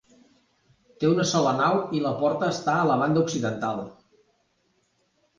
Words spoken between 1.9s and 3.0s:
i la porta està a la